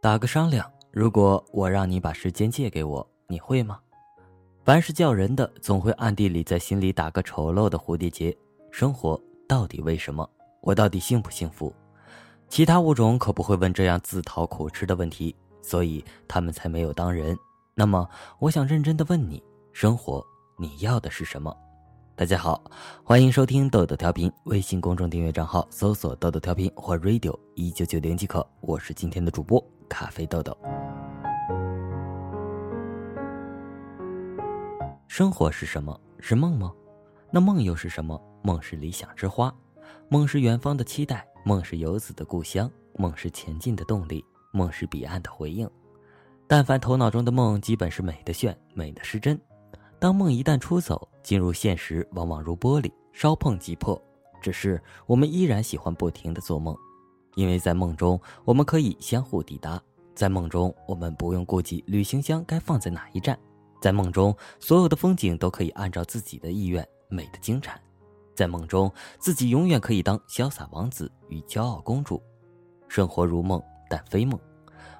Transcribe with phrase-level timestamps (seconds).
[0.00, 3.80] 打个商量，如果我让你把时间借给我，你会吗？
[4.62, 8.36] 凡是叫人的，总会暗地里在心里打个丑陋的蝴蝶结。
[8.70, 10.28] 生活到底为什么？
[10.60, 11.74] 我到底幸不幸福？
[12.48, 17.36] 其他物种可不会问这样自讨苦吃的问题，所以他们才没有当人。
[17.74, 18.08] 那么，
[18.38, 19.42] 我想认真的问你：
[19.72, 20.24] 生活，
[20.56, 21.52] 你要的是什么？
[22.14, 22.62] 大家好，
[23.02, 28.46] 欢迎收听豆豆调频，微信公众订阅账号搜索“豆豆调频”或 “radio 一九九零”即可。
[28.60, 30.56] 我是今天的主播咖啡豆豆。
[35.06, 35.98] 生活是什么？
[36.20, 36.72] 是梦吗？
[37.30, 38.20] 那梦又是什么？
[38.42, 39.52] 梦是理想之花，
[40.08, 45.68] 梦是远方的期待，梦是游子的故乡，梦是前进的动力，梦是彼岸的回应。
[46.46, 49.38] 但凡头脑中的梦，基本是美的炫，美的失真。
[49.98, 54.00] 当梦一旦出走，进入现实，往往如玻璃，稍碰即破。
[54.40, 56.76] 只是我们依然喜欢不停的做梦，
[57.38, 59.80] 因为在梦中我们可以相互抵达，
[60.12, 63.38] 在梦中我们不用顾及旅行箱该放在哪一站，
[63.80, 67.80] 在梦中所有的风景都可以按照自己的意愿美的精彩，
[68.34, 72.20] 在梦中自己永远可以当潇洒王子与骄傲公主。
[72.88, 74.36] 生活如梦，但非梦，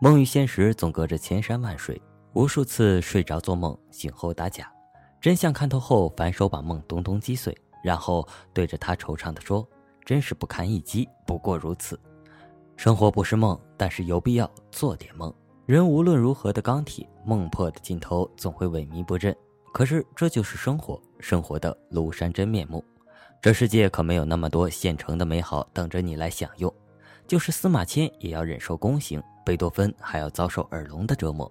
[0.00, 2.00] 梦与现实总隔着千山万水，
[2.32, 4.72] 无数次睡着做梦，醒后打假。
[5.20, 9.68] 真相看透后，反手把梦咚咚击碎，然后对着他惆怅地说
[10.02, 12.00] ：“真是不堪一击，不过如此。
[12.76, 15.32] 生活不是梦，但是有必要做点梦。
[15.66, 19.34] 人无论如何的钢铁，梦破的尽头总会萎靡不振。
[19.72, 22.84] 可是这就是生活，生活的庐山真面目。
[23.40, 26.72] 这世界可没有那么多现成的美好等着你来享用，
[27.26, 31.50] 就是司马迁也要忍受宫刑，贝多芬还要遭受耳聋的折磨。”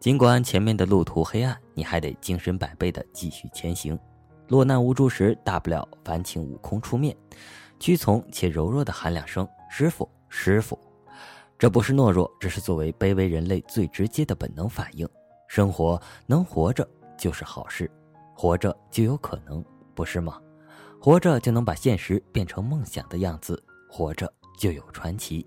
[0.00, 3.98] 尽管前面的路途黑暗，你还得精神百倍的继续前行。
[4.48, 7.16] 落难无助时，大不了烦请悟空出面。
[7.78, 10.78] 屈从且柔弱的喊两声“师傅，师傅”，
[11.58, 15.06] 这不是懦弱，这是作为卑微人类最直接的本能反应。
[15.46, 17.88] 生活能活着就是好事，
[18.34, 19.62] 活着就有可能，
[19.94, 20.40] 不是吗？
[20.98, 25.46] 活着就能把现实变成梦想的样子，活着就有传奇。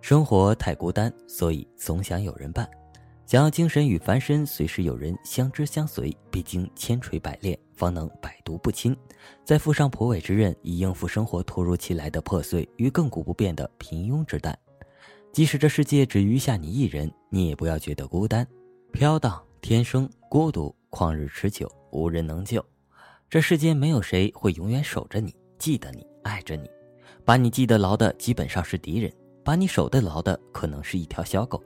[0.00, 2.70] 生活太孤单，所以总想有人伴。
[3.26, 8.96] 想要精神与凡身随时有人相知相随，必经千锤百炼，方能百毒不侵。
[9.44, 14.56] 再附上婆尾之刃，以应付生活突如其来的破碎与亘古不变的平庸之担。
[15.32, 18.46] 即使这世界只余下你一人，你也不要觉得孤单。
[18.92, 22.64] 飘荡天生孤独，旷日持久，无人能救。
[23.28, 26.70] 这世间没有谁会永远守着你，记得你，爱着你。
[27.24, 29.12] 把你记得牢的，基本上是敌人。
[29.42, 31.60] 把你守得牢的可能是一条小狗，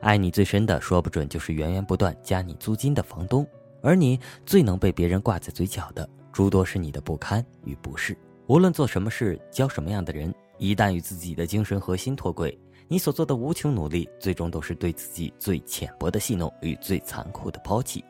[0.00, 3.46] 爱你最深的说不准就是源源不断加你租金的房东，
[3.82, 8.16] 而你最能被别人挂在嘴角的诸多是你的不堪与不适。
[8.46, 12.56] 无论做什么事，交什么样的人，一旦与自己的精神核心脱轨，
[12.86, 18.04] 你所做的无穷努力，最终都是对自己最浅薄的戏弄与最残酷的抛弃。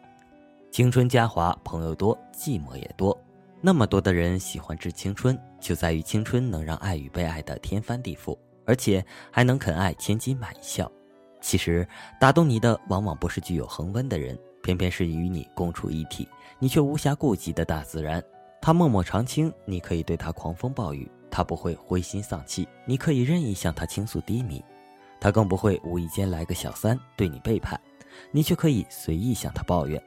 [0.70, 3.18] 青春嘉华，朋友多，寂寞也多。
[3.60, 8.38] 那么多的人喜欢致青春，就在于青春能让爱与被爱的天翻地覆。
[8.64, 9.02] 而且
[9.32, 10.92] 还能肯爱千金买一笑，
[11.41, 11.87] 其实
[12.21, 16.28] 打动你的往往不是具有恒温的人，偏偏是与你共处一体，
[16.59, 18.22] 你却无暇顾及的大自然。
[18.60, 24.62] 他默默长青，你可以对他狂风暴雨，他不会灰心丧气，你可以任意向他倾诉低迷，
[25.21, 27.81] 他更不会无意间来个小三对你背叛，
[28.32, 30.03] 你却可以随意向他抱怨。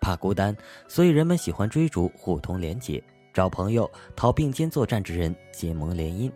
[0.00, 0.56] 怕孤单，
[0.88, 3.00] 所以人们喜欢追逐互通连结，
[3.32, 6.32] 找朋友讨并肩作战之人结盟联姻。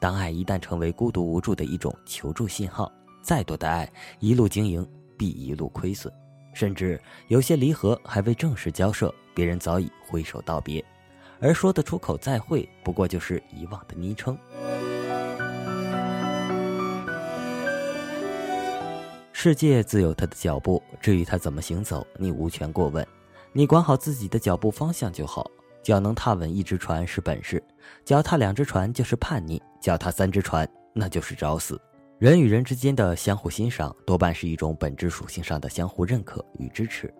[0.00, 3.90] 当爱一旦成为孤独无助的一种求助信号，再多的爱
[4.20, 4.86] 一路经营
[5.16, 6.12] 必一路亏损，
[6.54, 10.84] 甚至有些离合还未正式交涉，别人早已挥手道别，
[11.40, 14.36] 而说得出口再会，不过就是遗忘的昵称。
[19.32, 23.06] 世界自有它的脚步，至于它怎么行走，你无权过问，
[23.52, 25.48] 你管好自己的脚步方向就好。
[25.80, 27.62] 脚能踏稳一只船是本事，
[28.04, 31.80] 脚踏两只船就是叛逆，脚踏三只船那就是找死。
[32.18, 37.14] 人与人之间的相互欣赏，多半是一种本质属性上的相互认可与支持。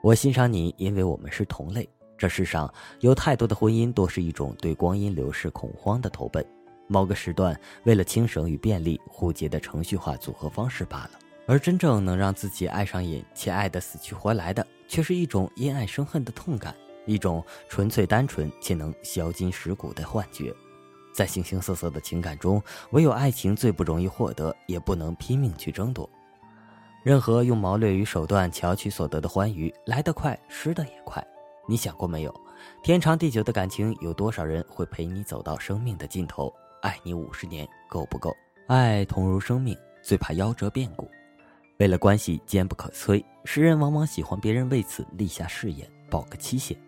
[0.00, 1.88] 我欣赏你，因为我们是同类。
[2.16, 6.46] 这世上有太多的婚姻，多是一种对光阴流逝恐慌的投奔，
[6.86, 11.10] 某个时段为了轻省与便利互结的程序化组合方式罢了。
[11.48, 16.72] 而真正能让自己爱上瘾且爱得死去活来的，却是一种因爱生恨的痛感。
[17.06, 20.54] 一种纯粹单纯且能销金蚀骨的幻觉，
[21.18, 22.62] 在形形色色的情感中，
[22.92, 26.08] 唯有爱情最不容易获得，也不能拼命去争夺。
[27.02, 31.20] 任何用谋略与手段巧取所得的欢愉，来得快，失得也快。
[31.68, 32.32] 你想过没有？
[32.84, 36.54] 天长地久的感情，有多少人会陪你走到生命的尽头？
[36.82, 38.32] 爱你五十年够不够？
[38.68, 41.10] 爱同如生命，最怕夭折变故。
[41.78, 46.78] 为了关系坚不可摧，世人往往喜欢别人为此立下誓言，保个期限。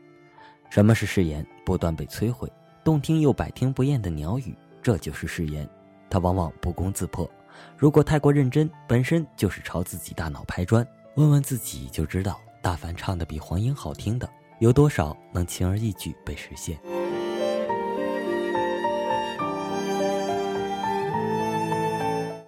[0.70, 1.44] 什么是誓言？
[1.66, 2.48] 不断被摧毁，
[2.90, 4.52] 动听又百听不厌的鸟语，
[4.82, 5.64] 这就是誓言。
[6.10, 7.30] 它往往不攻自破。
[7.76, 10.84] 如果太过认真，本身就是朝自己大脑拍砖。
[11.14, 14.28] 问问自己就知道，大凡唱的比黄莺好听的。
[14.58, 16.80] 有多少能轻而易举被实现？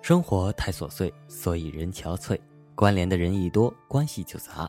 [0.03, 2.37] 生活太琐碎，所以人憔悴。
[2.75, 4.69] 关联的人一多，关系就杂。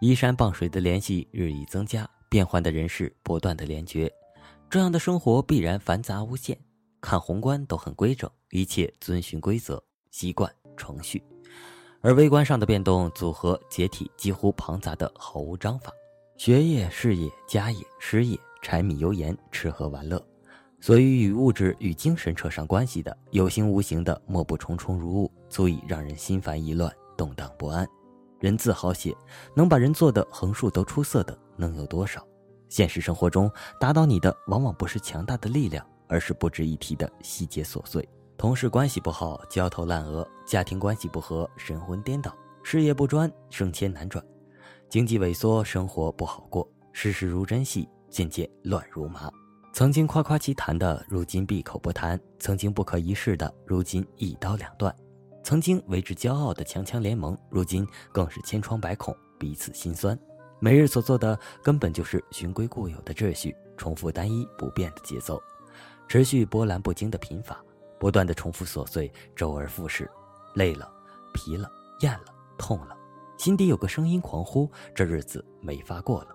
[0.00, 4.12] 依山傍水的联系日益增加，变幻的人事不断的连绝，
[4.74, 6.58] 这样的生活必然繁杂无限。
[7.00, 9.80] 看宏观都很规整，一切遵循规则、
[10.10, 11.22] 习惯、程序，
[12.00, 15.92] 而微观上的变动、组合、解体几乎庞杂的毫无章法。
[16.36, 20.20] 学业、事业、家业、失业、柴米油盐、吃喝玩乐，
[20.80, 27.88] 所以与物质与精神扯上关系的，有形无形的，莫不重重如雾，足以让人心烦意乱、动荡不安。
[28.40, 29.16] 人字好写，
[29.54, 32.26] 能把人做的横竖都出色的，能有多少？
[32.74, 33.48] 现实生活中，
[33.78, 38.04] 打倒你的往往不是强大的力量，而是不值一提的细节琐碎。
[38.36, 42.32] 同事关系不好，焦头烂额；家庭关系不和，神魂颠倒；
[42.64, 44.20] 事业不专，升迁难转。
[44.88, 49.30] 经济萎缩，生活不好过，事事如针细，渐渐乱如麻。
[49.72, 54.92] 曾经夸夸其谈的，如今闭口不谈；曾经不可一世的，如今一刀两断；
[55.44, 60.18] 曾经为之骄傲的强强联盟，如今更是千疮百孔，彼此心酸。
[60.64, 65.38] 每日所做的，根本就是循规固有的秩序，重复单一不变的节奏，
[66.08, 67.62] 持续波澜不惊的贫乏，
[68.00, 70.10] 不断的重复琐碎，周而复始。
[70.54, 70.90] 累了，
[71.34, 71.70] 疲了，
[72.00, 72.24] 厌了，
[72.56, 72.96] 痛了。
[73.36, 74.66] 心底有个声音狂呼
[74.96, 76.28] ：“这日子没法过了。”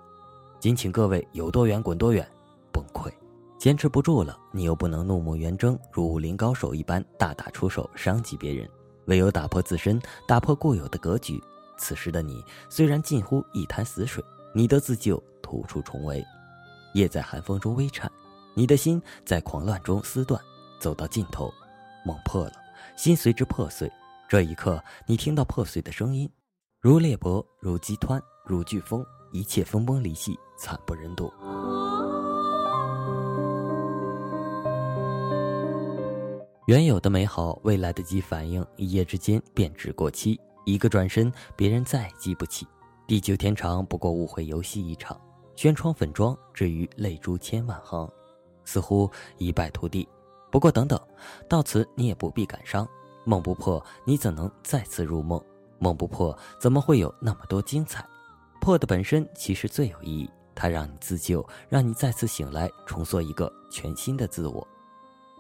[0.62, 2.24] 仅请各位有多远滚多远，
[2.72, 3.12] 崩溃，
[3.58, 8.70] 坚持不住了，你又不能怒目圆睁，如武林高手一般大打出手伤及别人，
[9.06, 11.42] 唯有打破自身，打破固有的格局。
[11.80, 14.24] 此时的你虽然近乎一潭死水，
[14.54, 16.24] 你的自救突出重围。
[16.94, 18.12] 叶在寒风中微颤，
[18.54, 20.40] 你的心在狂乱中撕断，
[20.80, 21.52] 走到尽头，
[22.06, 22.54] 梦破了，
[22.96, 23.92] 心随之破碎。
[24.28, 26.30] 这一刻，你听到破碎的声音。
[26.80, 31.32] 如裂帛，如激湍，如飓风，一切分崩离析，惨不忍睹。
[36.68, 40.40] 原有的美好，未来得及反应，一夜之间便只过期。
[40.66, 42.68] 一个转身，别人再记不起。
[43.08, 45.20] 地久天长，不过误会游戏一场。
[45.56, 48.10] 轩窗粉妆，至于泪珠千万行，
[48.66, 50.08] 似乎一败涂地。
[50.52, 51.00] 不过等等，
[51.48, 52.88] 到此你也不必感伤。
[53.26, 55.44] 梦不破，你怎能再次入梦？
[55.80, 58.06] 梦不破，怎么会有那么多精彩？
[58.62, 64.66] 破的本身其实最有意义，它让你自救，让你再次醒来，重塑一个全新的自我。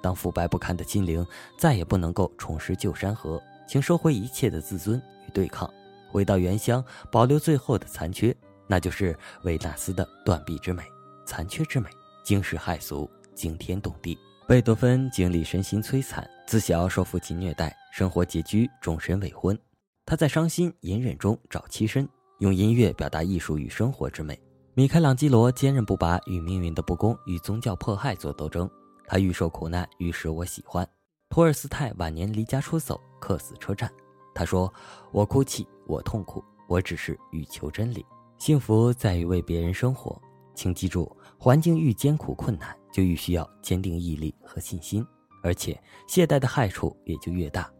[0.01, 1.25] 当腐败不堪的心灵
[1.57, 5.71] 再也不能够重拾旧山河，请收回一切的自尊与对抗，
[6.09, 8.35] 回到原乡，保留最后的残缺，
[8.65, 10.81] 那就是维纳斯的断臂之美，
[11.23, 11.87] 残缺之美，
[12.23, 14.17] 惊世骇俗，惊天动地。
[14.47, 19.55] 贝多芬经历身心摧残，自小受父亲虐待，生活拮据，终身未婚。
[20.03, 24.41] 他在伤心隐忍中找栖身，用音乐表达艺术与生活之美。
[24.73, 28.67] 米开朗基罗坚韧不拔，与命运的不公与宗教迫害做斗争。
[29.05, 30.87] 他愈受苦难，愈使我喜欢。
[31.29, 33.89] 托尔斯泰晚年离家出走，客死车站。
[34.33, 34.73] 他说
[35.13, 38.03] ：“我哭泣，我痛苦，我只是欲求真理。
[38.39, 40.19] 幸福在于为别人生活。
[40.55, 45.05] 请记住，环境愈艰苦困难，就愈需要坚定毅力和信心，
[45.43, 47.71] 而且懈怠的害处也就越大。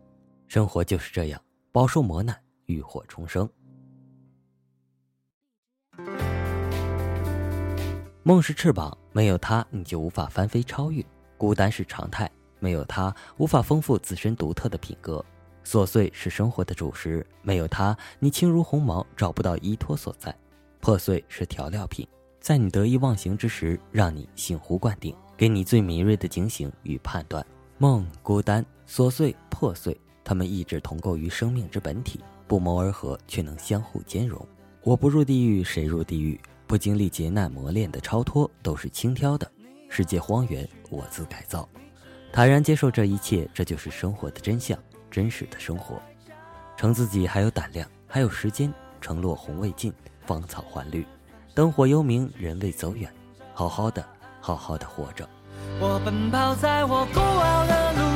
[0.48, 1.42] 生活就是这样。”
[1.72, 3.50] 饱受磨难，浴火重生。
[8.24, 11.04] 梦是翅膀，没有它你就无法翻飞超越；
[11.38, 12.30] 孤单是常态，
[12.60, 15.24] 没有它无法丰富自身独特的品格。
[15.66, 20.36] 琐碎是生活的主食，没有它你轻如鸿毛，找不到依托所在。
[20.80, 22.08] 破碎是调料品，
[22.40, 27.46] 在你得意忘形之时，让你醒醐灌顶，给你最敏锐的警醒与判断。
[27.78, 29.96] 梦孤单，琐碎破碎。
[30.24, 34.44] 他们一直同构于生命之本体，不谋而合，却能相互兼容。
[34.84, 36.40] 我不入地狱，谁入地狱？
[36.66, 39.52] 不经历劫难磨练的超脱，都是轻佻的。
[39.90, 41.68] 世界荒原，我自改造。
[42.32, 44.78] 坦然接受这一切，这就是生活的真相，
[45.10, 46.02] 真实的生活。
[46.78, 48.74] 称自己还有胆量，还有时间。
[49.02, 49.94] 承落红未尽，
[50.26, 51.06] 芳草还绿。
[51.54, 53.10] 灯火幽明，人未走远。
[53.54, 54.06] 好好的，
[54.42, 55.28] 好好的活着。
[55.80, 58.09] 我奔跑在我孤傲的路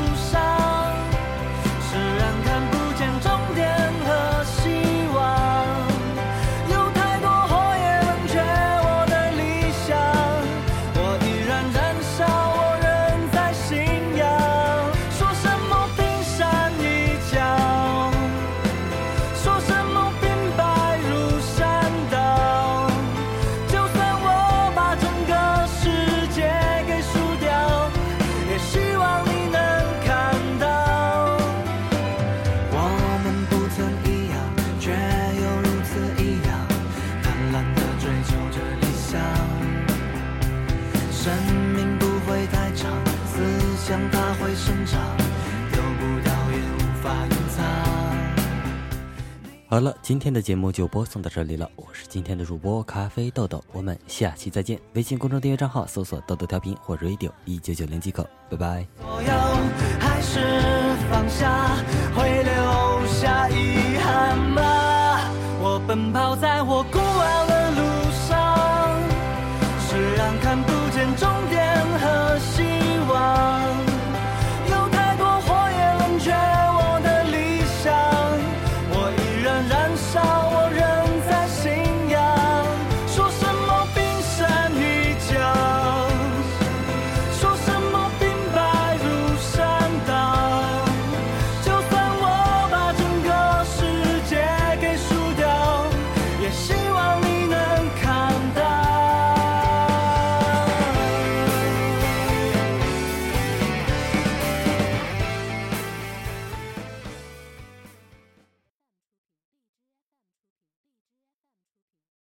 [49.74, 51.68] 好了，今天的节目就播送到这里了。
[51.76, 54.80] 我是今天的主播咖啡豆豆，我们下期再见。
[54.94, 58.22] 微信公众订阅账号搜索“豆豆调频”或 “radio 一九九零”即可。
[58.52, 58.86] 拜拜。
[59.02, 59.28] 所有
[60.00, 60.40] 还是
[61.10, 61.76] 放下，
[62.16, 64.62] 会留下遗憾吗？
[65.60, 67.82] 我奔跑在我孤傲的路
[68.28, 69.02] 上，
[69.90, 71.53] 是让看不见终点。